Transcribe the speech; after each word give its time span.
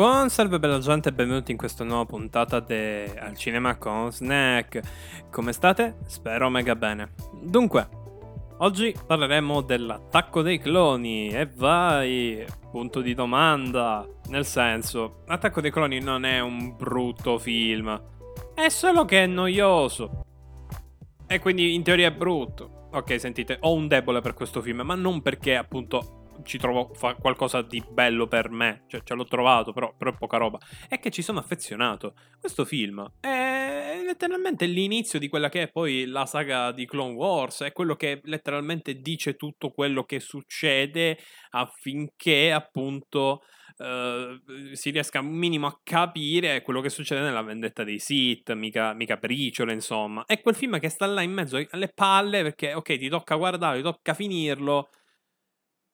Buon 0.00 0.30
salve 0.30 0.58
bella 0.58 0.78
gente 0.78 1.10
e 1.10 1.12
benvenuti 1.12 1.50
in 1.50 1.58
questa 1.58 1.84
nuova 1.84 2.06
puntata 2.06 2.58
di 2.60 2.74
Al 2.74 3.36
Cinema 3.36 3.76
con 3.76 4.10
Snack. 4.10 4.80
Come 5.30 5.52
state? 5.52 5.98
Spero 6.06 6.48
mega 6.48 6.74
bene. 6.74 7.12
Dunque, 7.42 7.86
oggi 8.60 8.96
parleremo 9.06 9.60
dell'attacco 9.60 10.40
dei 10.40 10.58
cloni 10.58 11.28
e 11.28 11.44
vai, 11.54 12.42
punto 12.70 13.02
di 13.02 13.12
domanda. 13.12 14.08
Nel 14.28 14.46
senso, 14.46 15.22
l'attacco 15.26 15.60
dei 15.60 15.70
cloni 15.70 16.00
non 16.00 16.24
è 16.24 16.40
un 16.40 16.74
brutto 16.74 17.36
film, 17.36 18.02
è 18.54 18.70
solo 18.70 19.04
che 19.04 19.24
è 19.24 19.26
noioso. 19.26 20.24
E 21.26 21.38
quindi 21.40 21.74
in 21.74 21.82
teoria 21.82 22.08
è 22.08 22.12
brutto. 22.12 22.88
Ok, 22.92 23.20
sentite, 23.20 23.58
ho 23.60 23.74
un 23.74 23.86
debole 23.86 24.22
per 24.22 24.32
questo 24.32 24.62
film, 24.62 24.80
ma 24.80 24.94
non 24.94 25.20
perché 25.20 25.56
appunto 25.56 26.19
ci 26.44 26.58
trovo 26.58 26.90
qualcosa 27.20 27.62
di 27.62 27.82
bello 27.90 28.26
per 28.26 28.50
me, 28.50 28.84
cioè 28.88 29.02
ce 29.02 29.14
l'ho 29.14 29.24
trovato, 29.24 29.72
però, 29.72 29.94
però 29.96 30.12
è 30.12 30.16
poca 30.16 30.36
roba. 30.36 30.58
È 30.88 30.98
che 30.98 31.10
ci 31.10 31.22
sono 31.22 31.38
affezionato. 31.38 32.14
Questo 32.38 32.64
film 32.64 33.10
è 33.20 34.00
letteralmente 34.04 34.66
l'inizio 34.66 35.18
di 35.18 35.28
quella 35.28 35.48
che 35.48 35.62
è 35.62 35.70
poi 35.70 36.06
la 36.06 36.26
saga 36.26 36.72
di 36.72 36.86
Clone 36.86 37.14
Wars, 37.14 37.62
è 37.62 37.72
quello 37.72 37.94
che 37.94 38.20
letteralmente 38.24 38.94
dice 38.94 39.34
tutto 39.34 39.70
quello 39.70 40.04
che 40.04 40.20
succede 40.20 41.18
affinché 41.50 42.52
appunto 42.52 43.42
Uh, 43.80 44.74
si 44.74 44.90
riesca 44.90 45.20
un 45.20 45.28
minimo 45.28 45.66
a 45.66 45.80
capire 45.82 46.60
quello 46.60 46.82
che 46.82 46.90
succede 46.90 47.22
nella 47.22 47.40
vendetta 47.40 47.82
dei 47.82 47.98
Sith, 47.98 48.52
mica, 48.52 48.92
mica 48.92 49.16
briciole, 49.16 49.72
insomma. 49.72 50.22
È 50.26 50.38
quel 50.42 50.54
film 50.54 50.78
che 50.78 50.90
sta 50.90 51.06
là 51.06 51.22
in 51.22 51.32
mezzo 51.32 51.58
alle 51.70 51.88
palle 51.88 52.42
perché, 52.42 52.74
ok, 52.74 52.98
ti 52.98 53.08
tocca 53.08 53.36
guardarlo, 53.36 53.78
ti 53.78 53.82
tocca 53.82 54.12
finirlo, 54.12 54.90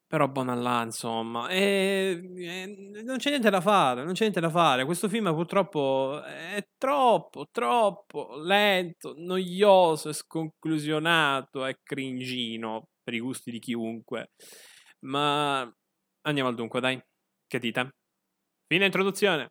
però 0.06 0.28
buona 0.28 0.54
là, 0.54 0.82
insomma. 0.82 1.48
E, 1.48 2.20
e, 2.36 3.02
non 3.04 3.18
c'è 3.18 3.30
niente 3.30 3.50
da 3.50 3.60
fare, 3.60 4.04
non 4.04 4.12
c'è 4.12 4.22
niente 4.22 4.40
da 4.40 4.50
fare. 4.50 4.84
Questo 4.84 5.08
film 5.08 5.32
purtroppo 5.34 6.22
è 6.22 6.64
troppo, 6.78 7.46
troppo 7.50 8.36
lento, 8.36 9.14
noioso, 9.16 10.12
sconclusionato 10.12 11.66
e 11.66 11.78
cringino 11.82 12.88
per 13.02 13.14
i 13.14 13.20
gusti 13.20 13.50
di 13.50 13.58
chiunque. 13.58 14.30
Ma 15.00 15.60
andiamo 16.22 16.48
al 16.48 16.54
dunque, 16.54 16.80
dai. 16.80 17.00
Che 17.46 17.58
dite? 17.58 17.90
Fine 18.66 18.86
introduzione. 18.86 19.50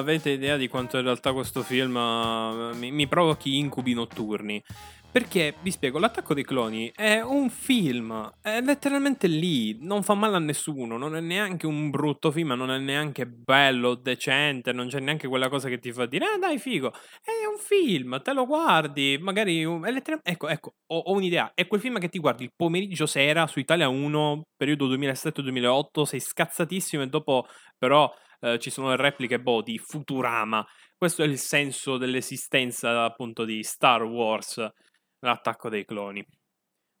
Avete 0.00 0.30
idea 0.30 0.56
di 0.56 0.68
quanto 0.68 0.96
in 0.96 1.04
realtà 1.04 1.32
questo 1.32 1.62
film 1.62 1.94
uh, 1.94 2.76
mi, 2.76 2.90
mi, 2.90 3.06
provochi 3.06 3.56
incubi 3.56 3.94
notturni. 3.94 4.62
Perché, 5.12 5.56
vi 5.62 5.72
spiego, 5.72 5.98
L'attacco 5.98 6.34
dei 6.34 6.44
cloni 6.44 6.92
è 6.94 7.20
un 7.20 7.50
film, 7.50 8.32
è 8.40 8.60
letteralmente 8.60 9.26
lì, 9.26 9.76
non 9.80 10.04
fa 10.04 10.14
male 10.14 10.36
a 10.36 10.38
nessuno, 10.38 10.96
non 10.96 11.16
è 11.16 11.20
neanche 11.20 11.66
un 11.66 11.90
brutto 11.90 12.30
film, 12.30 12.52
non 12.52 12.70
è 12.70 12.78
neanche 12.78 13.26
bello, 13.26 13.96
decente, 13.96 14.72
non 14.72 14.86
c'è 14.86 15.00
neanche 15.00 15.26
quella 15.26 15.48
cosa 15.48 15.68
che 15.68 15.80
ti 15.80 15.90
fa 15.92 16.06
dire, 16.06 16.26
ah 16.26 16.38
dai 16.38 16.58
figo, 16.58 16.92
è 17.24 17.44
un 17.50 17.58
film, 17.58 18.22
te 18.22 18.32
lo 18.32 18.46
guardi, 18.46 19.18
magari... 19.20 19.62
ecco, 20.22 20.46
ecco, 20.46 20.74
ho, 20.86 20.98
ho, 20.98 21.12
un'idea, 21.12 21.50
è 21.54 21.66
quel 21.66 21.80
film 21.80 21.98
che 21.98 22.08
ti 22.08 22.20
guardi 22.20 22.44
il 22.44 22.52
pomeriggio 22.54 23.06
sera 23.06 23.48
su 23.48 23.58
Italia 23.58 23.88
1, 23.88 24.42
periodo 24.56 24.86
2007-2008, 24.94 26.02
sei 26.02 26.20
scazzatissimo 26.20 27.02
e 27.02 27.08
dopo 27.08 27.48
però 27.76 28.08
eh, 28.40 28.58
ci 28.58 28.70
sono 28.70 28.88
le 28.88 28.96
repliche 28.96 29.42
di 29.64 29.78
Futurama. 29.78 30.66
Questo 30.96 31.22
è 31.22 31.26
il 31.26 31.38
senso 31.38 31.96
dell'esistenza 31.96 33.04
appunto 33.04 33.44
di 33.44 33.62
Star 33.62 34.02
Wars, 34.02 34.66
l'attacco 35.20 35.68
dei 35.68 35.84
cloni. 35.84 36.24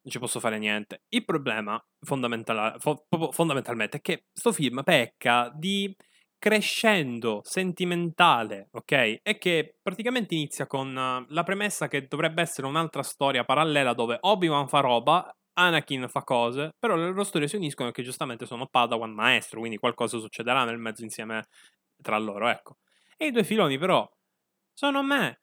Non 0.02 0.12
ci 0.12 0.18
posso 0.18 0.40
fare 0.40 0.58
niente. 0.58 1.02
Il 1.08 1.24
problema 1.24 1.82
fondamentale, 2.00 2.78
fo- 2.78 3.06
fondamentalmente 3.32 3.98
è 3.98 4.00
che 4.00 4.24
questo 4.32 4.52
film 4.52 4.82
pecca 4.82 5.52
di 5.54 5.94
crescendo 6.38 7.42
sentimentale, 7.44 8.68
ok? 8.72 9.20
E 9.22 9.36
che 9.38 9.76
praticamente 9.82 10.34
inizia 10.34 10.66
con 10.66 10.94
la 11.28 11.42
premessa 11.42 11.86
che 11.86 12.06
dovrebbe 12.06 12.40
essere 12.40 12.66
un'altra 12.66 13.02
storia 13.02 13.44
parallela 13.44 13.92
dove 13.92 14.16
Obi-Wan 14.18 14.66
fa 14.66 14.80
roba 14.80 15.30
Anakin 15.54 16.08
fa 16.08 16.22
cose, 16.22 16.74
però 16.78 16.94
le 16.94 17.06
loro 17.06 17.24
storie 17.24 17.48
si 17.48 17.56
uniscono 17.56 17.90
che 17.90 18.02
giustamente 18.02 18.46
sono 18.46 18.66
Padawan 18.66 19.12
maestro, 19.12 19.60
quindi 19.60 19.78
qualcosa 19.78 20.18
succederà 20.18 20.64
nel 20.64 20.78
mezzo 20.78 21.02
insieme 21.02 21.48
tra 22.00 22.18
loro, 22.18 22.48
ecco. 22.48 22.78
E 23.16 23.26
i 23.26 23.30
due 23.30 23.44
filoni 23.44 23.78
però 23.78 24.08
sono 24.72 25.02
me. 25.02 25.40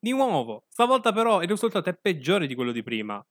Di 0.00 0.12
nuovo, 0.12 0.64
stavolta 0.68 1.12
però 1.12 1.42
il 1.42 1.48
risultato 1.48 1.90
è 1.90 1.94
peggiore 1.94 2.46
di 2.46 2.54
quello 2.54 2.72
di 2.72 2.82
prima. 2.82 3.22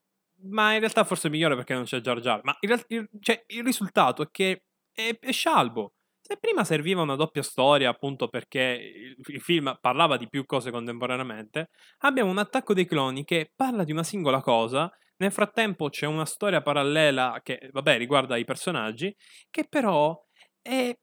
Ma 0.49 0.73
in 0.73 0.79
realtà 0.79 1.03
forse 1.03 1.29
migliore 1.29 1.55
perché 1.55 1.73
non 1.73 1.85
c'è 1.85 1.99
Jar 1.99 2.19
Jar. 2.19 2.41
Ma 2.43 2.55
realtà, 2.59 2.85
il, 2.89 3.09
cioè, 3.19 3.43
il 3.47 3.63
risultato 3.63 4.21
è 4.21 4.27
che 4.29 4.65
è, 4.91 5.17
è 5.19 5.31
scialbo. 5.31 5.93
Se 6.21 6.37
prima 6.37 6.65
serviva 6.65 7.01
una 7.01 7.15
doppia 7.15 7.41
storia, 7.41 7.89
appunto 7.89 8.27
perché 8.27 8.59
il, 8.59 9.15
il, 9.33 9.41
film 9.41 9.77
parlava 9.79 10.17
di 10.17 10.27
più 10.27 10.45
cose 10.45 10.71
contemporaneamente, 10.71 11.69
abbiamo 11.99 12.29
un 12.29 12.37
attacco 12.37 12.73
dei 12.73 12.85
cloni 12.85 13.23
che 13.23 13.51
parla 13.55 13.85
di 13.85 13.93
una 13.93 14.03
singola 14.03 14.41
cosa 14.41 14.91
nel 15.17 15.31
frattempo 15.31 15.89
c'è 15.89 16.05
una 16.05 16.25
storia 16.25 16.61
parallela 16.61 17.39
che, 17.43 17.69
vabbè, 17.71 17.97
riguarda 17.97 18.37
i 18.37 18.45
personaggi, 18.45 19.15
che 19.49 19.65
però 19.67 20.15
è, 20.61 20.95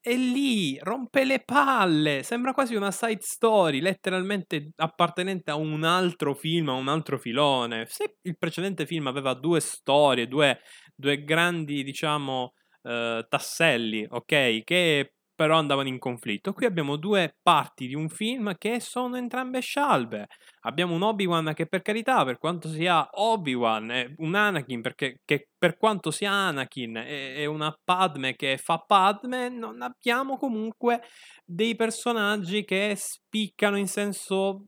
è 0.00 0.14
lì, 0.14 0.78
rompe 0.78 1.24
le 1.24 1.42
palle, 1.44 2.22
sembra 2.22 2.52
quasi 2.52 2.74
una 2.74 2.90
side 2.90 3.20
story, 3.20 3.80
letteralmente 3.80 4.70
appartenente 4.76 5.50
a 5.50 5.56
un 5.56 5.84
altro 5.84 6.34
film, 6.34 6.68
a 6.68 6.74
un 6.74 6.88
altro 6.88 7.18
filone. 7.18 7.86
Se 7.88 8.16
il 8.22 8.38
precedente 8.38 8.86
film 8.86 9.06
aveva 9.08 9.34
due 9.34 9.60
storie, 9.60 10.28
due, 10.28 10.60
due 10.94 11.24
grandi, 11.24 11.82
diciamo, 11.82 12.52
eh, 12.82 13.26
tasselli, 13.28 14.06
ok, 14.08 14.62
che 14.62 15.15
però 15.36 15.58
andavano 15.58 15.88
in 15.88 15.98
conflitto. 15.98 16.52
Qui 16.52 16.66
abbiamo 16.66 16.96
due 16.96 17.36
parti 17.42 17.86
di 17.86 17.94
un 17.94 18.08
film 18.08 18.56
che 18.56 18.80
sono 18.80 19.16
entrambe 19.16 19.60
scialbe. 19.60 20.26
Abbiamo 20.62 20.94
un 20.94 21.02
Obi-Wan 21.02 21.52
che 21.54 21.66
per 21.66 21.82
carità, 21.82 22.24
per 22.24 22.38
quanto 22.38 22.68
sia 22.68 23.06
Obi-Wan, 23.12 23.90
è 23.90 24.14
un 24.16 24.34
Anakin 24.34 24.80
perché 24.80 25.20
che 25.24 25.50
per 25.56 25.76
quanto 25.76 26.10
sia 26.10 26.32
Anakin 26.32 26.94
è, 26.96 27.44
una 27.44 27.72
Padme 27.84 28.34
che 28.34 28.56
fa 28.56 28.78
Padme, 28.78 29.48
non 29.50 29.82
abbiamo 29.82 30.38
comunque 30.38 31.02
dei 31.44 31.76
personaggi 31.76 32.64
che 32.64 32.94
spiccano 32.96 33.76
in 33.76 33.86
senso 33.86 34.64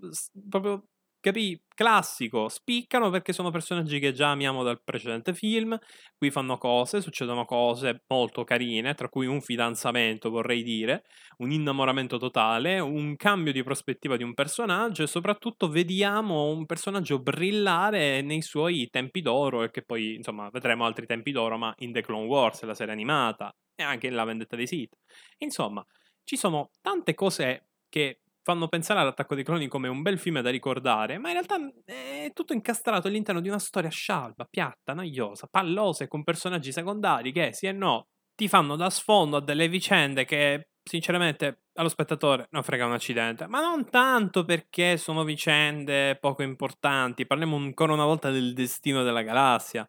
proprio 0.48 0.84
capì? 1.28 1.60
Classico, 1.74 2.48
spiccano 2.48 3.10
perché 3.10 3.32
sono 3.32 3.50
personaggi 3.50 4.00
che 4.00 4.12
già 4.12 4.30
amiamo 4.30 4.62
dal 4.62 4.82
precedente 4.82 5.32
film, 5.34 5.78
qui 6.16 6.30
fanno 6.30 6.58
cose, 6.58 7.00
succedono 7.00 7.44
cose 7.44 8.02
molto 8.08 8.42
carine, 8.44 8.94
tra 8.94 9.08
cui 9.08 9.26
un 9.26 9.40
fidanzamento, 9.40 10.30
vorrei 10.30 10.62
dire, 10.62 11.04
un 11.38 11.52
innamoramento 11.52 12.16
totale, 12.18 12.80
un 12.80 13.14
cambio 13.16 13.52
di 13.52 13.62
prospettiva 13.62 14.16
di 14.16 14.24
un 14.24 14.34
personaggio 14.34 15.02
e 15.02 15.06
soprattutto 15.06 15.68
vediamo 15.68 16.50
un 16.50 16.66
personaggio 16.66 17.20
brillare 17.20 18.22
nei 18.22 18.42
suoi 18.42 18.88
tempi 18.90 19.20
d'oro 19.20 19.62
e 19.62 19.70
che 19.70 19.82
poi, 19.82 20.14
insomma, 20.14 20.48
vedremo 20.50 20.84
altri 20.84 21.06
tempi 21.06 21.30
d'oro, 21.30 21.58
ma 21.58 21.72
in 21.78 21.92
The 21.92 22.02
Clone 22.02 22.26
Wars, 22.26 22.62
la 22.62 22.74
serie 22.74 22.92
animata 22.92 23.54
e 23.76 23.84
anche 23.84 24.08
nella 24.08 24.24
vendetta 24.24 24.56
dei 24.56 24.66
Sith. 24.66 24.96
Insomma, 25.38 25.84
ci 26.24 26.36
sono 26.36 26.70
tante 26.80 27.14
cose 27.14 27.68
che 27.88 28.20
fanno 28.50 28.68
pensare 28.68 29.00
all'attacco 29.00 29.34
dei 29.34 29.44
cloni 29.44 29.68
come 29.68 29.88
un 29.88 30.00
bel 30.00 30.18
film 30.18 30.40
da 30.40 30.48
ricordare, 30.48 31.18
ma 31.18 31.28
in 31.28 31.34
realtà 31.34 31.58
mhmm, 31.58 31.70
è 31.84 32.30
tutto 32.32 32.54
incastrato 32.54 33.06
all'interno 33.06 33.42
di 33.42 33.48
una 33.48 33.58
storia 33.58 33.90
scialba, 33.90 34.46
piatta, 34.48 34.94
noiosa, 34.94 35.48
pallosa 35.50 36.04
e 36.04 36.08
con 36.08 36.24
personaggi 36.24 36.72
secondari 36.72 37.30
che, 37.30 37.52
sì 37.52 37.66
e 37.66 37.72
no, 37.72 38.08
ti 38.34 38.48
fanno 38.48 38.74
da 38.76 38.88
sfondo 38.88 39.36
a 39.36 39.40
delle 39.42 39.68
vicende 39.68 40.24
che, 40.24 40.70
sinceramente, 40.82 41.64
allo 41.74 41.90
spettatore 41.90 42.46
non 42.50 42.62
frega 42.62 42.86
un 42.86 42.92
accidente. 42.92 43.46
Ma 43.48 43.60
non 43.60 43.90
tanto 43.90 44.44
perché 44.46 44.96
sono 44.96 45.24
vicende 45.24 46.16
poco 46.18 46.42
importanti, 46.42 47.26
parliamo 47.26 47.56
ancora 47.56 47.92
una 47.92 48.04
volta 48.06 48.30
del 48.30 48.54
destino 48.54 49.02
della 49.02 49.22
galassia. 49.22 49.86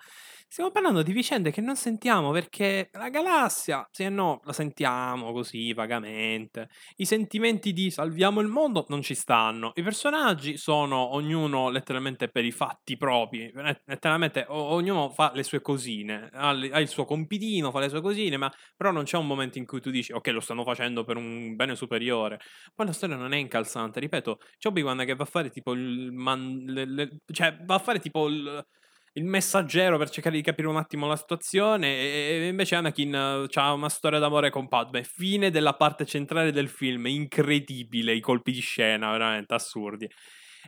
Stiamo 0.52 0.72
parlando 0.72 1.04
di 1.04 1.12
vicende 1.12 1.52
che 1.52 1.62
non 1.62 1.76
sentiamo 1.76 2.32
perché 2.32 2.90
la 2.94 3.10
galassia, 3.10 3.88
sì 3.92 4.04
e 4.04 4.10
no, 4.10 4.40
la 4.46 4.52
sentiamo 4.52 5.32
così 5.32 5.74
vagamente. 5.74 6.70
I 6.96 7.06
sentimenti 7.06 7.72
di 7.72 7.92
salviamo 7.92 8.40
il 8.42 8.48
mondo 8.48 8.84
non 8.90 9.04
ci 9.04 9.14
stanno. 9.14 9.74
I 9.76 9.84
personaggi 9.84 10.58
sono 10.58 11.14
ognuno 11.14 11.70
letteralmente 11.70 12.30
per 12.30 12.46
i 12.46 12.52
fatti 12.52 12.98
propri. 12.98 13.52
Letteralmente 13.86 14.46
o- 14.48 14.74
ognuno 14.74 15.12
fa 15.12 15.32
le 15.36 15.44
sue 15.44 15.62
cosine, 15.62 16.30
ha, 16.34 16.50
ha, 16.50 16.80
il 16.80 16.88
suo 16.88 17.06
compitino, 17.06 17.70
fa 17.70 17.80
le 17.80 17.90
sue 17.90 18.02
cosine, 18.02 18.36
ma 18.38 18.52
però 18.76 18.90
non 18.90 19.04
c'è 19.04 19.18
un 19.18 19.28
momento 19.28 19.60
in 19.60 19.68
cui 19.68 19.80
tu 19.82 19.92
dici 19.92 20.12
ok, 20.12 20.28
lo 20.30 20.40
stanno 20.40 20.64
facendo 20.64 21.04
per 21.04 21.16
un 21.18 21.56
bene 21.56 21.76
superiore. 21.76 22.40
Poi 22.74 22.88
la 22.88 22.94
storia 22.94 23.16
non 23.18 23.34
è 23.34 23.38
incalzante, 23.38 24.00
ripeto, 24.00 24.40
c'è 24.58 24.70
Obi-Wan 24.70 25.06
che 25.06 25.14
va 25.16 25.24
a 25.24 25.28
fare 25.28 25.52
tipo 25.52 25.74
il 25.74 26.12
man, 26.12 26.64
le, 26.66 26.86
le, 26.86 27.10
cioè 27.32 27.56
va 27.66 27.76
a 27.76 27.80
fare 27.80 28.00
tipo 28.00 28.28
il 28.28 28.66
il 29.14 29.26
messaggero 29.26 29.98
per 29.98 30.10
cercare 30.10 30.36
di 30.36 30.42
capire 30.42 30.68
un 30.68 30.78
attimo 30.78 31.08
la 31.08 31.16
situazione 31.16 31.88
e, 31.88 32.48
invece 32.48 32.76
Anakin 32.76 33.14
uh, 33.14 33.60
ha 33.60 33.74
una 33.74 33.90
storia 33.90 34.20
d'amore 34.20 34.50
con 34.50 34.68
Padme. 34.68 35.04
Fine 35.04 35.50
della 35.50 35.74
parte 35.74 36.06
centrale 36.06 36.52
del 36.52 36.70
film, 36.70 37.08
incredibile, 37.08 38.14
i 38.14 38.20
colpi 38.20 38.52
di 38.52 38.62
scena, 38.62 39.12
veramente 39.12 39.54
assurdi. 39.54 40.08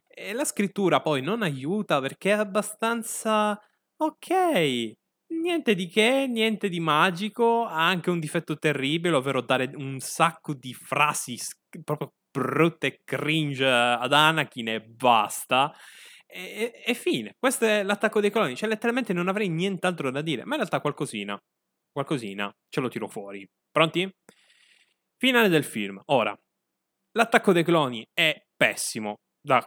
E 0.07 0.33
la 0.33 0.45
scrittura 0.45 1.01
poi 1.01 1.21
non 1.21 1.41
aiuta 1.41 1.99
perché 1.99 2.31
è 2.31 2.37
abbastanza 2.37 3.59
ok. 3.97 4.91
Niente 5.27 5.75
di 5.75 5.87
che, 5.87 6.27
niente 6.27 6.67
di 6.67 6.79
magico, 6.79 7.65
ha 7.65 7.87
anche 7.87 8.09
un 8.09 8.19
difetto 8.19 8.57
terribile, 8.57 9.15
ovvero 9.15 9.41
dare 9.41 9.71
un 9.75 9.99
sacco 9.99 10.53
di 10.53 10.73
frasi 10.73 11.37
proprio 11.83 12.13
brutte 12.31 12.87
e 12.87 13.01
cringe 13.03 13.65
ad 13.65 14.11
Anakin 14.11 14.67
e 14.69 14.81
basta 14.81 15.73
e, 16.31 16.83
e, 16.85 16.93
fine. 16.93 17.35
Questo 17.37 17.65
è 17.65 17.83
l'attacco 17.83 18.19
dei 18.19 18.31
coloni. 18.31 18.55
Cioè, 18.55 18.69
letteralmente 18.69 19.13
non 19.13 19.27
avrei 19.27 19.49
nient'altro 19.49 20.11
da 20.11 20.21
dire. 20.21 20.43
Ma 20.43 20.51
in 20.51 20.57
realtà 20.57 20.79
qualcosina. 20.79 21.39
Qualcosina. 21.91 22.51
Ce 22.69 22.79
lo 22.79 22.87
tiro 22.87 23.07
fuori. 23.07 23.47
Pronti? 23.69 24.09
Finale 25.17 25.49
del 25.49 25.63
film. 25.63 26.01
Ora, 26.05 26.37
l'attacco 27.11 27.51
dei 27.51 27.63
cloni 27.63 28.07
è 28.13 28.45
pessimo 28.55 29.15
da 29.39 29.61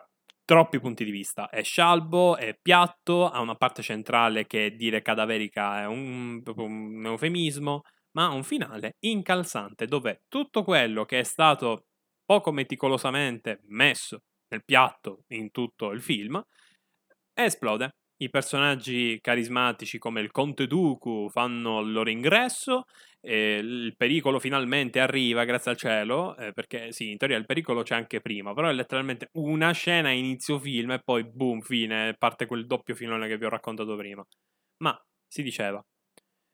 troppi 0.44 0.80
punti 0.80 1.04
di 1.04 1.10
vista. 1.10 1.48
È 1.48 1.62
scialbo, 1.62 2.36
è 2.36 2.56
piatto, 2.60 3.28
ha 3.28 3.40
una 3.40 3.54
parte 3.54 3.82
centrale 3.82 4.46
che 4.46 4.74
dire 4.76 5.02
cadaverica 5.02 5.82
è 5.82 5.86
un, 5.86 6.42
un 6.44 7.02
eufemismo, 7.06 7.82
ma 8.12 8.26
ha 8.26 8.32
un 8.32 8.44
finale 8.44 8.96
incalzante 9.00 9.86
dove 9.86 10.24
tutto 10.28 10.62
quello 10.62 11.04
che 11.04 11.20
è 11.20 11.24
stato 11.24 11.86
poco 12.24 12.52
meticolosamente 12.52 13.60
messo 13.66 14.22
nel 14.54 14.64
piatto 14.64 15.24
in 15.28 15.50
tutto 15.50 15.90
il 15.90 16.00
film, 16.00 16.42
esplode. 17.34 17.96
I 18.16 18.30
personaggi 18.30 19.18
carismatici 19.20 19.98
come 19.98 20.20
il 20.20 20.30
Conte 20.30 20.68
Dooku 20.68 21.28
fanno 21.30 21.80
il 21.80 21.90
loro 21.90 22.08
ingresso, 22.10 22.84
il 23.22 23.92
pericolo 23.96 24.38
finalmente 24.38 25.00
arriva, 25.00 25.44
grazie 25.44 25.72
al 25.72 25.76
cielo, 25.76 26.36
eh, 26.36 26.52
perché 26.52 26.92
sì, 26.92 27.10
in 27.10 27.16
teoria 27.18 27.36
il 27.36 27.44
pericolo 27.44 27.82
c'è 27.82 27.96
anche 27.96 28.20
prima, 28.20 28.54
però 28.54 28.68
è 28.68 28.72
letteralmente 28.72 29.30
una 29.32 29.72
scena 29.72 30.10
inizio 30.10 30.60
film 30.60 30.92
e 30.92 31.00
poi 31.02 31.24
boom, 31.24 31.60
fine, 31.60 32.14
parte 32.16 32.46
quel 32.46 32.66
doppio 32.66 32.94
filone 32.94 33.26
che 33.26 33.36
vi 33.36 33.46
ho 33.46 33.48
raccontato 33.48 33.96
prima. 33.96 34.24
Ma 34.78 34.96
si 35.26 35.42
diceva, 35.42 35.84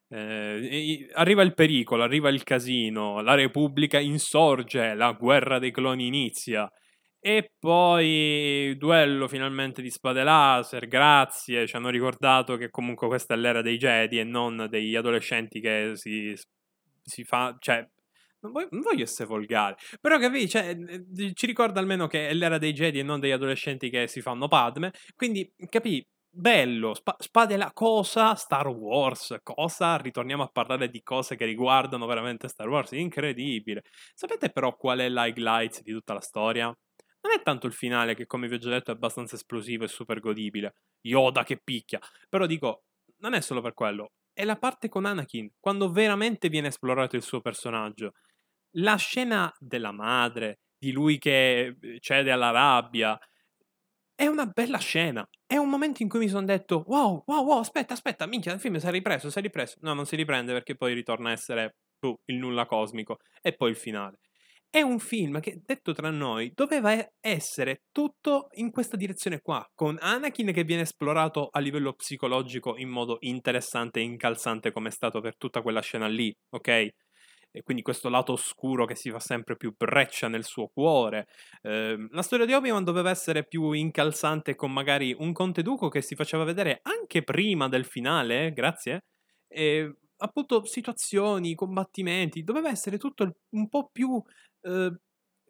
eh, 0.09 1.09
arriva 1.13 1.43
il 1.43 1.55
pericolo, 1.55 2.03
arriva 2.03 2.31
il 2.31 2.43
casino, 2.43 3.21
la 3.21 3.35
Repubblica 3.35 3.99
insorge, 4.01 4.95
la 4.95 5.13
guerra 5.13 5.59
dei 5.59 5.71
cloni 5.71 6.07
inizia. 6.07 6.71
E 7.23 7.53
poi 7.59 8.75
duello 8.79 9.29
finalmente 9.29 9.83
di 9.83 9.91
spade 9.91 10.23
laser, 10.23 10.89
grazie, 10.89 11.67
ci 11.67 11.77
hanno 11.77 11.91
ricordato 11.91 12.57
che 12.57 12.71
comunque 12.71 13.09
questa 13.09 13.35
è 13.35 13.37
l'era 13.37 13.61
dei 13.61 13.77
Jedi 13.77 14.19
e 14.19 14.25
non 14.25 14.67
degli 14.71 14.97
adolescenti 14.97 15.61
che 15.61 15.93
si, 15.97 16.35
si 17.03 17.25
fa, 17.25 17.55
cioè, 17.61 17.87
non 18.41 18.53
voglio, 18.53 18.69
non 18.71 18.81
voglio, 18.81 19.03
essere 19.03 19.29
volgare, 19.29 19.77
però 20.01 20.19
capisci, 20.19 20.49
cioè, 20.49 20.75
ci 21.35 21.45
ricorda 21.45 21.79
almeno 21.79 22.07
che 22.07 22.29
è 22.31 22.33
l'era 22.33 22.57
dei 22.57 22.73
Jedi 22.73 23.01
e 23.01 23.03
non 23.03 23.21
degli 23.21 23.33
adolescenti 23.33 23.91
che 23.91 24.07
si 24.09 24.23
fanno 24.23 24.49
Padme, 24.49 24.91
quindi 25.15 25.53
capì, 25.69 26.03
bello, 26.31 26.95
spa- 26.95 27.17
spade 27.19 27.59
la 27.59 27.71
cosa 27.75 28.35
Star 28.35 28.67
Wars, 28.69 29.37
cosa, 29.43 29.97
ritorniamo 29.97 30.45
a 30.45 30.49
parlare 30.49 30.89
di 30.89 31.03
cose 31.03 31.37
che 31.37 31.45
riguardano 31.45 32.07
veramente 32.07 32.49
Star 32.49 32.69
Wars, 32.69 32.93
incredibile. 32.93 33.83
Sapete 34.15 34.49
però 34.51 34.75
qual 34.75 35.01
è 35.01 35.09
l'highlight 35.11 35.83
di 35.83 35.93
tutta 35.93 36.15
la 36.15 36.21
storia? 36.21 36.75
Non 37.23 37.33
è 37.33 37.43
tanto 37.43 37.67
il 37.67 37.73
finale 37.73 38.15
che, 38.15 38.27
come 38.27 38.49
vi 38.49 38.55
ho 38.55 38.59
già 38.59 38.71
detto, 38.71 38.91
è 38.91 38.95
abbastanza 38.95 39.37
esplosivo 39.37 39.85
e 39.85 39.89
super 39.89 40.21
godibile. 40.21 40.75
Yoda 41.03 41.45
che 41.45 41.61
picchia. 41.63 42.01
Però 42.29 42.47
dico, 42.47 42.85
non 43.19 43.35
è 43.35 43.41
solo 43.41 43.61
per 43.61 43.75
quello. 43.75 44.13
È 44.33 44.45
la 44.45 44.57
parte 44.57 44.89
con 44.89 45.05
Anakin, 45.05 45.51
quando 45.61 45.91
veramente 45.91 46.49
viene 46.49 46.69
esplorato 46.69 47.17
il 47.17 47.23
suo 47.23 47.41
personaggio. 47.41 48.13
La 48.77 48.97
scena 48.97 49.53
della 49.59 49.93
madre, 49.93 50.61
di 50.79 50.93
lui 50.93 51.19
che 51.19 51.77
eh, 51.81 51.99
cede 52.01 52.31
alla 52.31 52.51
rabbia, 52.51 53.19
è 54.15 54.27
una 54.27 54.47
bella 54.47 54.79
scena. 54.79 55.27
È 55.47 55.57
un 55.57 55.69
momento 55.69 56.03
in 56.03 56.09
cui 56.09 56.21
mi 56.21 56.29
sono 56.29 56.45
detto: 56.47 56.85
Wow, 56.87 57.25
wow, 57.27 57.45
wow, 57.45 57.59
aspetta, 57.59 57.95
aspetta, 57.95 58.27
minchia, 58.27 58.53
il 58.53 58.61
film 58.61 58.77
si 58.77 58.87
è 58.87 58.91
ripreso, 58.91 59.31
si 59.31 59.39
è 59.39 59.43
ripreso. 59.43 59.79
No, 59.81 59.95
non 59.95 60.07
si 60.07 60.17
riprende 60.17 60.53
perché 60.53 60.77
poi 60.77 60.95
ritorna 60.95 61.31
a 61.31 61.33
essere 61.33 61.77
uh, 62.01 62.19
il 62.27 62.37
nulla 62.37 62.67
cosmico. 62.67 63.19
E 63.41 63.55
poi 63.55 63.71
il 63.71 63.77
finale. 63.77 64.19
È 64.73 64.81
un 64.83 65.01
film 65.01 65.41
che, 65.41 65.61
detto 65.65 65.93
tra 65.93 66.11
noi, 66.11 66.53
doveva 66.55 66.93
essere 67.19 67.83
tutto 67.91 68.47
in 68.53 68.71
questa 68.71 68.97
direzione 68.97 69.41
qua, 69.41 69.69
con 69.75 69.97
Anakin 70.01 70.53
che 70.53 70.63
viene 70.63 70.83
esplorato 70.83 71.49
a 71.51 71.59
livello 71.59 71.93
psicologico 71.95 72.77
in 72.77 72.89
modo 72.89 73.17
interessante 73.21 73.99
e 73.99 74.05
incalzante 74.05 74.71
come 74.71 74.89
è 74.89 74.93
stato 74.93 75.21
per 75.21 75.37
tutta 75.37 75.61
quella 75.63 75.81
scena 75.81 76.07
lì, 76.07 76.33
ok? 76.51 76.69
E 77.53 77.63
quindi 77.65 77.83
questo 77.83 78.09
lato 78.09 78.31
oscuro 78.33 78.85
che 78.85 78.95
si 78.95 79.11
fa 79.11 79.19
sempre 79.19 79.57
più 79.57 79.75
breccia 79.77 80.29
nel 80.29 80.45
suo 80.45 80.69
cuore. 80.69 81.27
Eh, 81.63 82.07
la 82.09 82.23
storia 82.23 82.47
di 82.47 82.53
Obi-Wan 82.53 82.85
doveva 82.85 83.11
essere 83.11 83.45
più 83.45 83.73
incalzante 83.73 84.55
con 84.55 84.73
magari 84.73 85.13
un 85.19 85.33
Conte 85.33 85.63
Duco 85.63 85.89
che 85.89 86.01
si 86.01 86.15
faceva 86.15 86.45
vedere 86.45 86.79
anche 86.83 87.25
prima 87.25 87.69
del 87.69 87.85
finale, 87.85 88.47
eh, 88.47 88.53
grazie. 88.53 89.01
E 89.49 89.97
appunto 90.19 90.65
situazioni, 90.65 91.55
combattimenti, 91.57 92.45
doveva 92.45 92.69
essere 92.71 92.99
tutto 92.99 93.33
un 93.51 93.69
po' 93.69 93.89
più 93.91 94.23
Uhm, 94.63 94.97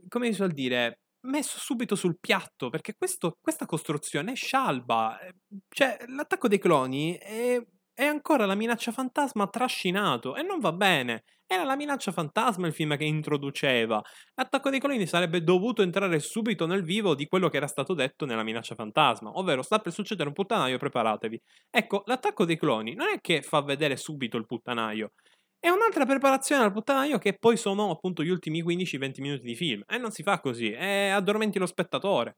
come 0.08 0.26
si 0.28 0.34
suol 0.34 0.52
dire, 0.52 1.00
messo 1.26 1.58
subito 1.58 1.94
sul 1.96 2.18
piatto, 2.18 2.70
perché 2.70 2.94
questo, 2.96 3.36
questa 3.40 3.66
costruzione 3.66 4.32
è 4.32 4.34
scialba. 4.36 5.20
Ehm, 5.20 5.32
cioè, 5.68 5.98
l'attacco 6.08 6.48
dei 6.48 6.58
cloni 6.58 7.16
è, 7.18 7.60
è 7.92 8.04
ancora 8.04 8.46
la 8.46 8.54
minaccia 8.54 8.92
fantasma 8.92 9.46
trascinato 9.48 10.36
e 10.36 10.42
non 10.42 10.60
va 10.60 10.72
bene. 10.72 11.24
Era 11.46 11.64
la 11.64 11.74
minaccia 11.76 12.12
fantasma 12.12 12.68
il 12.68 12.72
film 12.72 12.96
che 12.96 13.04
introduceva. 13.04 14.00
L'attacco 14.34 14.70
dei 14.70 14.78
cloni 14.78 15.04
sarebbe 15.06 15.42
dovuto 15.42 15.82
entrare 15.82 16.20
subito 16.20 16.64
nel 16.66 16.84
vivo 16.84 17.14
di 17.16 17.26
quello 17.26 17.48
che 17.48 17.56
era 17.56 17.66
stato 17.66 17.92
detto 17.92 18.24
nella 18.24 18.44
minaccia 18.44 18.76
fantasma, 18.76 19.30
ovvero 19.36 19.62
sta 19.62 19.80
per 19.80 19.92
succedere 19.92 20.28
un 20.28 20.34
puttanaio, 20.34 20.78
preparatevi. 20.78 21.40
Ecco, 21.68 22.02
l'attacco 22.06 22.44
dei 22.44 22.56
cloni 22.56 22.94
non 22.94 23.08
è 23.08 23.20
che 23.20 23.42
fa 23.42 23.62
vedere 23.62 23.96
subito 23.96 24.36
il 24.36 24.46
puttanaio, 24.46 25.10
è 25.60 25.68
un'altra 25.68 26.06
preparazione 26.06 26.64
al 26.64 26.72
puttanaio 26.72 27.18
che 27.18 27.36
poi 27.38 27.56
sono 27.58 27.90
appunto 27.90 28.24
gli 28.24 28.30
ultimi 28.30 28.64
15-20 28.64 29.20
minuti 29.20 29.44
di 29.44 29.54
film. 29.54 29.82
E 29.86 29.98
non 29.98 30.10
si 30.10 30.22
fa 30.22 30.40
così, 30.40 30.72
e 30.72 31.10
addormenti 31.10 31.58
lo 31.58 31.66
spettatore. 31.66 32.34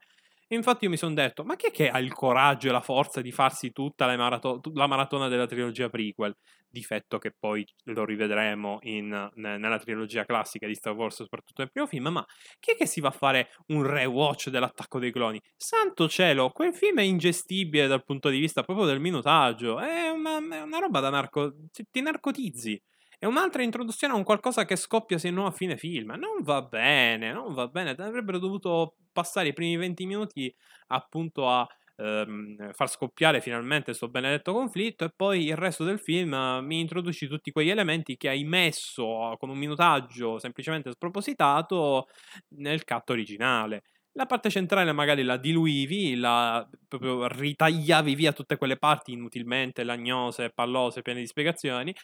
Infatti 0.48 0.84
io 0.84 0.90
mi 0.90 0.98
sono 0.98 1.14
detto, 1.14 1.44
ma 1.44 1.56
chi 1.56 1.68
è 1.68 1.70
che 1.70 1.88
ha 1.88 1.98
il 1.98 2.12
coraggio 2.12 2.68
e 2.68 2.72
la 2.72 2.82
forza 2.82 3.22
di 3.22 3.32
farsi 3.32 3.72
tutta 3.72 4.04
la, 4.04 4.16
marato- 4.16 4.60
la 4.74 4.86
maratona 4.86 5.28
della 5.28 5.46
trilogia 5.46 5.88
prequel? 5.88 6.36
Difetto 6.68 7.16
che 7.16 7.32
poi 7.38 7.64
lo 7.84 8.04
rivedremo 8.04 8.78
in, 8.82 9.30
nella 9.34 9.78
trilogia 9.78 10.26
classica 10.26 10.66
di 10.66 10.74
Star 10.74 10.92
Wars, 10.94 11.16
soprattutto 11.16 11.62
nel 11.62 11.70
primo 11.70 11.86
film, 11.86 12.08
ma 12.08 12.24
chi 12.60 12.72
è 12.72 12.76
che 12.76 12.86
si 12.86 13.00
va 13.00 13.08
a 13.08 13.12
fare 13.12 13.48
un 13.68 13.82
rewatch 13.82 14.50
dell'attacco 14.50 14.98
dei 14.98 15.10
cloni? 15.10 15.40
Santo 15.56 16.06
cielo, 16.06 16.50
quel 16.50 16.74
film 16.74 16.98
è 16.98 17.02
ingestibile 17.02 17.86
dal 17.86 18.04
punto 18.04 18.28
di 18.28 18.38
vista 18.38 18.62
proprio 18.62 18.84
del 18.84 19.00
minutaggio, 19.00 19.78
è 19.78 20.10
una, 20.10 20.36
è 20.36 20.60
una 20.60 20.78
roba 20.78 21.00
da 21.00 21.08
narco... 21.08 21.54
ti 21.90 22.00
narcotizzi. 22.02 22.78
È 23.22 23.26
un'altra 23.26 23.62
introduzione 23.62 24.14
a 24.14 24.16
un 24.16 24.24
qualcosa 24.24 24.64
che 24.64 24.74
scoppia 24.74 25.16
se 25.16 25.30
no 25.30 25.46
a 25.46 25.52
fine 25.52 25.76
film. 25.76 26.10
Non 26.18 26.42
va 26.42 26.60
bene, 26.60 27.32
non 27.32 27.54
va 27.54 27.68
bene. 27.68 27.90
Avrebbero 27.90 28.40
dovuto 28.40 28.96
passare 29.12 29.46
i 29.46 29.52
primi 29.52 29.76
20 29.76 30.06
minuti 30.06 30.52
appunto 30.88 31.48
a 31.48 31.64
ehm, 31.98 32.72
far 32.72 32.90
scoppiare 32.90 33.40
finalmente 33.40 33.84
questo 33.84 34.08
benedetto 34.08 34.52
conflitto 34.52 35.04
e 35.04 35.12
poi 35.14 35.44
il 35.44 35.56
resto 35.56 35.84
del 35.84 36.00
film 36.00 36.34
eh, 36.34 36.62
mi 36.62 36.80
introduci 36.80 37.28
tutti 37.28 37.52
quegli 37.52 37.70
elementi 37.70 38.16
che 38.16 38.28
hai 38.28 38.42
messo 38.42 39.36
con 39.38 39.50
un 39.50 39.56
minutaggio 39.56 40.40
semplicemente 40.40 40.90
spropositato 40.90 42.08
nel 42.56 42.82
cut 42.84 43.08
originale. 43.10 43.84
La 44.14 44.26
parte 44.26 44.50
centrale 44.50 44.90
magari 44.90 45.22
la 45.22 45.36
diluivi, 45.36 46.16
la 46.16 46.68
proprio 46.88 47.28
ritagliavi 47.28 48.16
via 48.16 48.32
tutte 48.32 48.56
quelle 48.56 48.78
parti 48.78 49.12
inutilmente 49.12 49.84
lagnose, 49.84 50.50
pallose, 50.50 51.02
piene 51.02 51.20
di 51.20 51.26
spiegazioni 51.28 51.94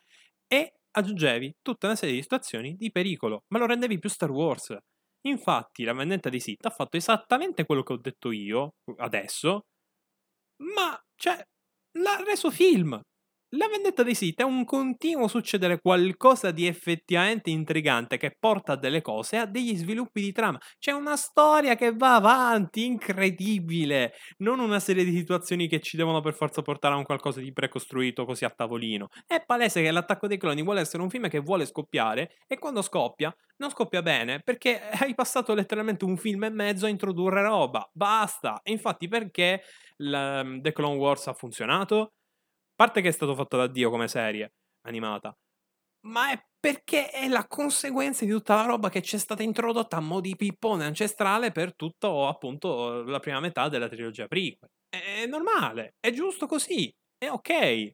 e 0.46 0.77
aggiungevi 0.92 1.56
tutta 1.62 1.86
una 1.86 1.96
serie 1.96 2.14
di 2.14 2.22
situazioni 2.22 2.74
di 2.76 2.90
pericolo, 2.90 3.42
ma 3.48 3.58
lo 3.58 3.66
rendevi 3.66 3.98
più 3.98 4.08
Star 4.08 4.30
Wars. 4.30 4.76
Infatti, 5.26 5.84
la 5.84 5.92
vendetta 5.92 6.28
di 6.28 6.40
Sith 6.40 6.64
ha 6.66 6.70
fatto 6.70 6.96
esattamente 6.96 7.64
quello 7.64 7.82
che 7.82 7.92
ho 7.92 7.98
detto 7.98 8.30
io 8.30 8.74
adesso, 8.98 9.66
ma 10.62 10.98
cioè 11.16 11.42
l'ha 11.98 12.22
reso 12.24 12.50
film. 12.50 13.00
La 13.52 13.66
vendetta 13.66 14.02
dei 14.02 14.14
Sith 14.14 14.40
è 14.40 14.42
un 14.42 14.62
continuo 14.66 15.26
succedere 15.26 15.80
qualcosa 15.80 16.50
di 16.50 16.66
effettivamente 16.66 17.48
intrigante 17.48 18.18
che 18.18 18.36
porta 18.38 18.72
a 18.72 18.76
delle 18.76 19.00
cose 19.00 19.36
e 19.36 19.38
a 19.38 19.46
degli 19.46 19.74
sviluppi 19.74 20.20
di 20.20 20.32
trama. 20.32 20.58
C'è 20.78 20.92
una 20.92 21.16
storia 21.16 21.74
che 21.74 21.94
va 21.94 22.16
avanti, 22.16 22.84
incredibile. 22.84 24.12
Non 24.38 24.58
una 24.58 24.78
serie 24.80 25.02
di 25.02 25.16
situazioni 25.16 25.66
che 25.66 25.80
ci 25.80 25.96
devono 25.96 26.20
per 26.20 26.34
forza 26.34 26.60
portare 26.60 26.92
a 26.92 26.98
un 26.98 27.04
qualcosa 27.04 27.40
di 27.40 27.50
precostruito 27.50 28.26
così 28.26 28.44
a 28.44 28.50
tavolino. 28.50 29.08
È 29.26 29.42
palese 29.42 29.80
che 29.80 29.90
l'attacco 29.90 30.26
dei 30.26 30.36
cloni 30.36 30.62
vuole 30.62 30.80
essere 30.80 31.02
un 31.02 31.08
film 31.08 31.26
che 31.30 31.38
vuole 31.38 31.64
scoppiare 31.64 32.36
e 32.46 32.58
quando 32.58 32.82
scoppia 32.82 33.34
non 33.56 33.70
scoppia 33.70 34.02
bene 34.02 34.40
perché 34.40 34.78
hai 35.00 35.14
passato 35.14 35.54
letteralmente 35.54 36.04
un 36.04 36.18
film 36.18 36.44
e 36.44 36.50
mezzo 36.50 36.84
a 36.84 36.90
introdurre 36.90 37.40
roba. 37.40 37.88
Basta. 37.94 38.60
infatti 38.64 39.08
perché 39.08 39.62
la, 40.02 40.44
The 40.60 40.72
Clone 40.72 40.96
Wars 40.96 41.28
ha 41.28 41.32
funzionato? 41.32 42.12
Parte 42.78 43.00
che 43.00 43.08
è 43.08 43.12
stato 43.12 43.34
fatto 43.34 43.56
da 43.56 43.66
Dio 43.66 43.90
come 43.90 44.06
serie 44.06 44.52
animata, 44.86 45.36
ma 46.06 46.30
è 46.30 46.40
perché 46.60 47.10
è 47.10 47.28
la 47.28 47.46
conseguenza 47.46 48.24
di 48.24 48.30
tutta 48.30 48.54
la 48.54 48.66
roba 48.66 48.88
che 48.88 49.00
c'è 49.00 49.18
stata 49.18 49.42
introdotta 49.42 49.96
a 49.96 50.00
mo' 50.00 50.20
di 50.20 50.36
pippone 50.36 50.84
ancestrale 50.84 51.50
per 51.50 51.74
tutto 51.74 52.28
appunto 52.28 53.02
la 53.02 53.18
prima 53.18 53.40
metà 53.40 53.68
della 53.68 53.88
trilogia 53.88 54.26
prequel. 54.26 54.70
È 54.88 55.26
normale, 55.26 55.94
è 55.98 56.12
giusto 56.12 56.46
così, 56.46 56.92
è 57.16 57.28
ok. 57.28 57.90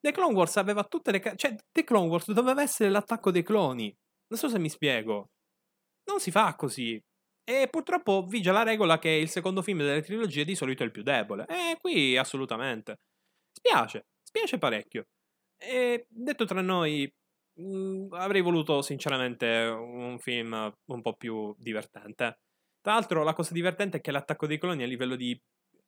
The 0.00 0.12
Clone 0.12 0.34
Wars 0.34 0.56
aveva 0.58 0.84
tutte 0.84 1.10
le... 1.10 1.20
cioè 1.36 1.56
The 1.72 1.84
Clone 1.84 2.08
Wars 2.08 2.30
doveva 2.30 2.60
essere 2.62 2.90
l'attacco 2.90 3.30
dei 3.30 3.42
cloni. 3.42 3.92
Non 4.28 4.38
so 4.38 4.48
se 4.48 4.58
mi 4.58 4.68
spiego. 4.68 5.30
Non 6.10 6.20
si 6.20 6.30
fa 6.30 6.54
così. 6.56 7.00
E 7.42 7.68
purtroppo 7.70 8.26
vige 8.26 8.52
la 8.52 8.62
regola 8.62 8.98
che 8.98 9.08
il 9.08 9.30
secondo 9.30 9.62
film 9.62 9.78
delle 9.78 10.02
trilogie 10.02 10.44
di 10.44 10.54
solito 10.54 10.82
è 10.82 10.86
il 10.86 10.92
più 10.92 11.02
debole. 11.02 11.46
E 11.46 11.78
qui 11.80 12.16
assolutamente. 12.18 12.98
Spiace, 13.58 14.06
spiace 14.22 14.58
parecchio. 14.58 15.08
E 15.56 16.06
detto 16.08 16.44
tra 16.44 16.60
noi, 16.60 17.12
mh, 17.54 17.62
mhmm, 17.62 18.12
avrei 18.12 18.40
voluto 18.40 18.82
sinceramente 18.82 19.46
un 19.46 20.18
film 20.20 20.72
un 20.86 21.02
po' 21.02 21.14
più 21.14 21.54
divertente. 21.58 22.38
Tra 22.80 22.92
l'altro, 22.92 23.24
la 23.24 23.32
cosa 23.32 23.52
divertente 23.52 23.98
è 23.98 24.00
che 24.00 24.12
l'attacco 24.12 24.46
dei 24.46 24.58
cloni 24.58 24.84
a 24.84 24.86
livello 24.86 25.16
di 25.16 25.38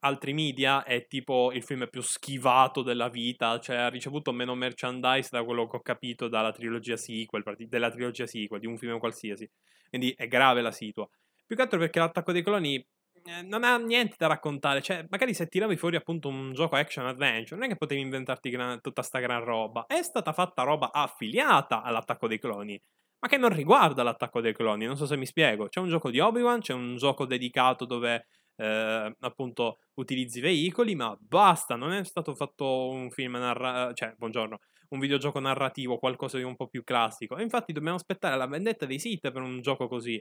altri 0.01 0.33
media 0.33 0.83
è 0.83 1.07
tipo 1.07 1.53
il 1.53 1.63
film 1.63 1.87
più 1.89 2.01
schivato 2.01 2.83
della 2.83 3.09
vita, 3.09 3.61
cioè 3.61 3.77
ha 3.77 3.89
ricevuto 3.89 4.33
meno 4.33 4.55
merchandise 4.57 5.29
da 5.31 5.45
quello 5.45 5.69
che 5.69 5.77
ho 5.77 5.81
capito 5.81 6.27
dalla 6.27 6.53
trilogia 6.53 6.97
sequel, 6.97 7.45
della 7.69 7.91
trilogia 7.91 8.27
sequel, 8.27 8.61
di 8.61 8.67
un 8.67 8.79
film 8.79 8.99
qualsiasi. 8.99 9.49
Quindi 9.89 10.13
è 10.17 10.27
grave 10.27 10.61
la 10.61 10.73
situa. 10.73 11.09
Più 11.47 11.55
che 11.55 11.63
altro 11.63 11.79
perché 11.79 12.01
l'attacco 12.01 12.33
dei 12.33 12.43
cloni 12.43 12.85
eh, 13.31 13.43
non 13.43 13.63
ha 13.65 13.77
niente 13.79 14.17
da 14.19 14.27
raccontare. 14.27 14.83
Cioè, 14.83 15.07
magari 15.09 15.35
se 15.35 15.47
tiravi 15.47 15.77
fuori 15.77 15.97
appunto 15.97 16.29
un 16.29 16.53
gioco 16.53 16.77
action 16.77 17.07
adventure, 17.07 17.55
non 17.57 17.65
è 17.65 17.69
che 17.69 17.77
potevi 17.77 18.01
inventarti 18.01 18.51
gran, 18.51 18.81
tutta 18.81 19.03
sta 19.03 19.21
gran 19.21 19.45
roba. 19.45 19.87
È 19.87 20.03
stata 20.03 20.33
fatta 20.33 20.63
roba 20.63 20.91
affiliata 20.93 21.83
all'attacco 21.83 22.27
dei 22.27 22.41
cloni, 22.41 22.81
ma 23.21 23.29
che 23.29 23.37
non 23.37 23.51
riguarda 23.51 24.03
l'attacco 24.03 24.41
dei 24.41 24.55
cloni. 24.55 24.85
Non 24.87 24.97
so 24.97 25.07
se 25.07 25.17
mi 25.17 25.27
spiego. 25.27 25.69
C'è 25.69 25.81
un 25.81 25.89
gioco 25.89 26.11
di 26.11 26.19
Obi-Wan, 26.19 26.61
c'è 26.61 26.73
un 26.73 26.97
gioco 26.97 27.25
dedicato 27.25 27.85
dove 27.85 28.27
eh, 28.57 29.17
appunto 29.21 29.79
utilizzi 29.95 30.41
veicoli, 30.41 30.95
ma 30.95 31.17
basta. 31.21 31.77
Non 31.77 31.93
è 31.93 32.05
stato 32.05 32.35
fatto 32.35 32.89
un 32.89 33.11
film 33.11 33.35
narrativo, 33.35 33.95
cioè, 33.95 34.15
buongiorno, 34.17 34.59
un 34.89 34.99
videogioco 34.99 35.39
narrativo, 35.39 35.99
qualcosa 35.99 36.37
di 36.37 36.43
un 36.43 36.57
po' 36.57 36.69
più 36.69 36.83
classico. 36.83 37.37
E 37.37 37.43
infatti 37.43 37.73
dobbiamo 37.73 37.97
aspettare 37.97 38.37
la 38.37 38.47
vendetta 38.47 38.87
dei 38.87 38.99
Sith 38.99 39.31
per 39.31 39.41
un 39.41 39.61
gioco 39.61 39.87
così 39.89 40.21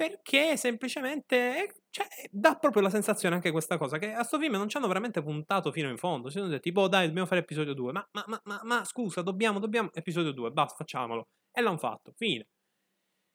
perché 0.00 0.56
semplicemente 0.56 1.82
cioè, 1.90 2.06
dà 2.30 2.56
proprio 2.56 2.80
la 2.80 2.88
sensazione 2.88 3.34
anche 3.34 3.50
questa 3.50 3.76
cosa 3.76 3.98
che 3.98 4.14
a 4.14 4.22
sto 4.22 4.38
film 4.38 4.54
non 4.54 4.66
ci 4.66 4.78
hanno 4.78 4.86
veramente 4.86 5.22
puntato 5.22 5.70
fino 5.72 5.90
in 5.90 5.98
fondo. 5.98 6.30
Si 6.30 6.38
sono 6.38 6.48
detti, 6.48 6.72
boh, 6.72 6.88
dai, 6.88 7.06
dobbiamo 7.06 7.26
fare 7.26 7.42
episodio 7.42 7.74
2. 7.74 7.92
Ma, 7.92 8.08
ma, 8.12 8.24
ma, 8.26 8.40
ma, 8.44 8.60
ma 8.64 8.84
scusa, 8.84 9.20
dobbiamo, 9.20 9.58
dobbiamo. 9.58 9.90
Episodio 9.92 10.32
2, 10.32 10.52
basta, 10.52 10.76
facciamolo. 10.76 11.28
E 11.52 11.60
l'hanno 11.60 11.76
fatto, 11.76 12.14
fine. 12.16 12.46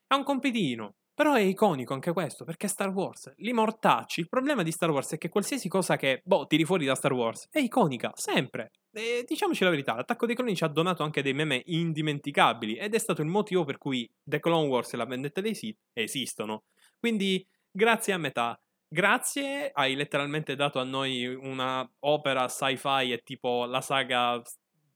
È 0.07 0.15
un 0.15 0.23
compitino. 0.23 0.95
Però 1.15 1.33
è 1.33 1.39
iconico 1.39 1.93
anche 1.93 2.11
questo, 2.11 2.43
perché 2.43 2.67
Star 2.67 2.89
Wars, 2.89 3.31
li 3.37 3.53
mortacci. 3.53 4.19
Il 4.19 4.27
problema 4.27 4.63
di 4.63 4.71
Star 4.71 4.89
Wars 4.89 5.13
è 5.13 5.17
che 5.17 5.29
qualsiasi 5.29 5.69
cosa 5.69 5.95
che, 5.95 6.21
boh, 6.25 6.45
tiri 6.45 6.65
fuori 6.65 6.85
da 6.85 6.93
Star 6.93 7.13
Wars 7.13 7.47
è 7.49 7.59
iconica, 7.59 8.11
sempre. 8.15 8.71
E 8.91 9.23
diciamoci 9.25 9.63
la 9.63 9.69
verità, 9.69 9.95
l'attacco 9.95 10.25
dei 10.25 10.35
cloni 10.35 10.57
ci 10.57 10.65
ha 10.65 10.67
donato 10.67 11.03
anche 11.03 11.21
dei 11.21 11.33
meme 11.33 11.61
indimenticabili 11.67 12.75
ed 12.75 12.93
è 12.93 12.97
stato 12.97 13.21
il 13.21 13.29
motivo 13.29 13.63
per 13.63 13.77
cui 13.77 14.05
The 14.21 14.41
Clone 14.41 14.67
Wars 14.67 14.91
e 14.91 14.97
la 14.97 15.05
vendetta 15.05 15.39
dei 15.39 15.55
Sith 15.55 15.79
esistono. 15.93 16.65
Quindi, 16.99 17.47
grazie 17.71 18.11
a 18.11 18.17
metà. 18.17 18.59
Grazie, 18.85 19.71
hai 19.73 19.95
letteralmente 19.95 20.55
dato 20.55 20.79
a 20.79 20.83
noi 20.83 21.25
una 21.25 21.89
opera 21.99 22.49
sci-fi 22.49 23.13
e 23.13 23.21
tipo 23.23 23.63
la 23.63 23.79
saga 23.79 24.41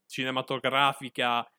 cinematografica 0.06 1.50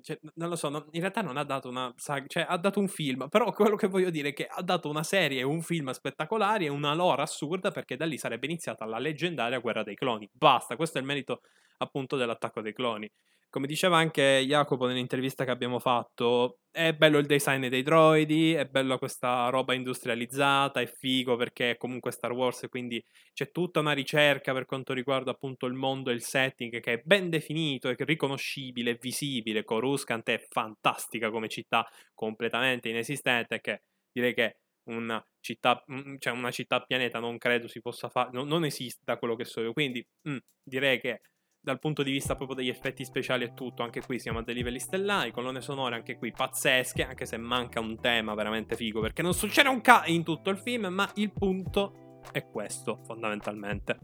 cioè, 0.00 0.18
non 0.34 0.48
lo 0.48 0.56
so, 0.56 0.68
non, 0.68 0.86
in 0.92 1.00
realtà 1.00 1.20
non 1.22 1.36
ha 1.36 1.44
dato 1.44 1.68
una 1.68 1.92
saga, 1.96 2.24
cioè 2.26 2.46
ha 2.48 2.56
dato 2.56 2.80
un 2.80 2.88
film, 2.88 3.28
però 3.28 3.52
quello 3.52 3.76
che 3.76 3.88
voglio 3.88 4.10
dire 4.10 4.30
è 4.30 4.32
che 4.32 4.46
ha 4.46 4.62
dato 4.62 4.88
una 4.88 5.02
serie 5.02 5.42
un 5.42 5.62
film 5.62 5.90
spettacolari 5.90 6.66
e 6.66 6.68
una 6.68 6.94
lore 6.94 7.22
assurda 7.22 7.70
perché 7.70 7.96
da 7.96 8.04
lì 8.04 8.16
sarebbe 8.18 8.46
iniziata 8.46 8.84
la 8.84 8.98
leggendaria 8.98 9.58
guerra 9.58 9.82
dei 9.82 9.94
cloni. 9.94 10.28
Basta, 10.32 10.76
questo 10.76 10.98
è 10.98 11.00
il 11.00 11.06
merito 11.06 11.40
appunto 11.78 12.16
dell'attacco 12.16 12.60
dei 12.60 12.72
cloni. 12.72 13.10
Come 13.52 13.66
diceva 13.66 13.98
anche 13.98 14.42
Jacopo 14.46 14.86
nell'intervista 14.86 15.44
che 15.44 15.50
abbiamo 15.50 15.78
fatto, 15.78 16.60
è 16.70 16.94
bello 16.94 17.18
il 17.18 17.26
design 17.26 17.66
dei 17.66 17.82
droidi, 17.82 18.54
è 18.54 18.64
bella 18.64 18.96
questa 18.96 19.50
roba 19.50 19.74
industrializzata, 19.74 20.80
è 20.80 20.86
figo 20.86 21.36
perché 21.36 21.72
è 21.72 21.76
comunque 21.76 22.12
Star 22.12 22.32
Wars, 22.32 22.64
quindi 22.70 23.04
c'è 23.34 23.50
tutta 23.50 23.80
una 23.80 23.92
ricerca 23.92 24.54
per 24.54 24.64
quanto 24.64 24.94
riguarda 24.94 25.32
appunto 25.32 25.66
il 25.66 25.74
mondo 25.74 26.08
e 26.08 26.14
il 26.14 26.22
setting 26.22 26.80
che 26.80 26.92
è 26.94 27.02
ben 27.04 27.28
definito, 27.28 27.90
è 27.90 27.94
riconoscibile, 27.98 28.92
è 28.92 28.96
visibile. 28.98 29.64
Coruscant 29.64 30.30
è 30.30 30.38
fantastica 30.48 31.30
come 31.30 31.48
città, 31.48 31.86
completamente 32.14 32.88
inesistente, 32.88 33.60
che 33.60 33.82
direi 34.10 34.32
che 34.32 34.60
una 34.84 35.22
città, 35.40 35.84
cioè 36.18 36.32
una 36.32 36.50
città 36.50 36.80
pianeta 36.80 37.18
non 37.18 37.36
credo 37.36 37.68
si 37.68 37.82
possa 37.82 38.08
fare, 38.08 38.30
non, 38.32 38.48
non 38.48 38.64
esiste 38.64 39.02
da 39.04 39.18
quello 39.18 39.36
che 39.36 39.44
so 39.44 39.60
io, 39.60 39.74
quindi 39.74 40.02
mh, 40.22 40.38
direi 40.64 40.98
che 40.98 41.20
dal 41.64 41.78
punto 41.78 42.02
di 42.02 42.10
vista 42.10 42.34
proprio 42.34 42.56
degli 42.56 42.68
effetti 42.68 43.04
speciali 43.04 43.44
e 43.44 43.54
tutto, 43.54 43.84
anche 43.84 44.00
qui 44.00 44.18
siamo 44.18 44.40
a 44.40 44.42
dei 44.42 44.54
livelli 44.54 44.80
stellari, 44.80 45.30
colonne 45.30 45.60
sonore 45.60 45.94
anche 45.94 46.18
qui 46.18 46.32
pazzesche, 46.32 47.04
anche 47.04 47.24
se 47.24 47.36
manca 47.36 47.78
un 47.78 48.00
tema 48.00 48.34
veramente 48.34 48.74
figo, 48.74 49.00
perché 49.00 49.22
non 49.22 49.32
succede 49.32 49.68
un 49.68 49.80
ca 49.80 50.02
in 50.06 50.24
tutto 50.24 50.50
il 50.50 50.58
film, 50.58 50.86
ma 50.86 51.08
il 51.14 51.32
punto 51.32 52.20
è 52.32 52.44
questo, 52.48 53.00
fondamentalmente. 53.04 53.98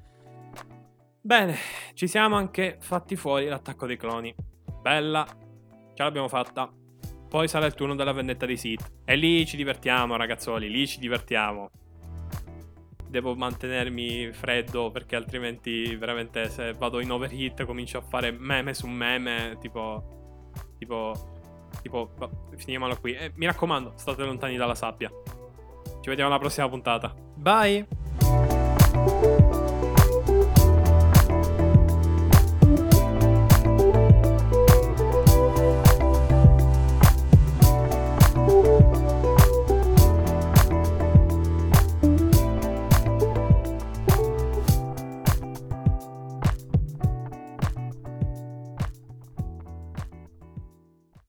Bene, 1.20 1.56
ci 1.94 2.06
siamo 2.06 2.36
anche 2.36 2.76
fatti 2.78 3.16
fuori 3.16 3.46
l'attacco 3.46 3.86
dei 3.86 3.96
cloni. 3.96 4.32
Bella, 4.80 5.26
ce 5.94 6.02
l'abbiamo 6.02 6.28
fatta. 6.28 6.72
Poi 7.28 7.48
sarà 7.48 7.66
il 7.66 7.74
turno 7.74 7.96
della 7.96 8.12
vendetta 8.12 8.46
dei 8.46 8.56
Sith. 8.56 9.02
E 9.04 9.16
lì 9.16 9.44
ci 9.44 9.56
divertiamo, 9.56 10.16
ragazzoli, 10.16 10.70
lì 10.70 10.86
ci 10.86 11.00
divertiamo 11.00 11.70
devo 13.08 13.34
mantenermi 13.34 14.32
freddo 14.32 14.90
perché 14.90 15.16
altrimenti 15.16 15.94
veramente 15.96 16.48
se 16.48 16.72
vado 16.74 17.00
in 17.00 17.10
overheat 17.10 17.64
comincio 17.64 17.98
a 17.98 18.02
fare 18.02 18.30
meme 18.30 18.74
su 18.74 18.86
meme 18.86 19.56
tipo 19.60 20.46
tipo 20.78 21.12
tipo 21.82 22.10
finiamola 22.56 22.96
qui. 22.96 23.14
E 23.14 23.32
mi 23.34 23.46
raccomando 23.46 23.92
state 23.96 24.22
lontani 24.24 24.56
dalla 24.56 24.74
sabbia. 24.74 25.10
Ci 26.00 26.08
vediamo 26.08 26.30
alla 26.30 26.38
prossima 26.38 26.68
puntata. 26.68 27.14
Bye 27.34 27.86